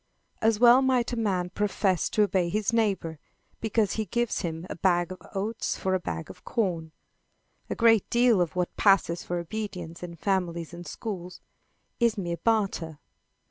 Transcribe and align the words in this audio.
As 0.41 0.59
well 0.59 0.81
might 0.81 1.13
a 1.13 1.15
man 1.15 1.51
profess 1.51 2.09
to 2.09 2.23
obey 2.23 2.49
his 2.49 2.73
neighbor, 2.73 3.19
because 3.59 3.91
he 3.93 4.05
gives 4.05 4.41
him 4.41 4.65
a 4.67 4.75
bag 4.75 5.11
of 5.11 5.21
oats 5.35 5.77
for 5.77 5.93
a 5.93 5.99
bag 5.99 6.27
of 6.27 6.43
corn. 6.43 6.91
A 7.69 7.75
great 7.75 8.09
deal 8.09 8.41
of 8.41 8.55
what 8.55 8.75
passes 8.77 9.21
for 9.21 9.37
obedience 9.37 10.01
in 10.01 10.15
families 10.15 10.73
and 10.73 10.87
schools, 10.87 11.39
is 11.99 12.17
mere 12.17 12.37
barter. 12.37 12.97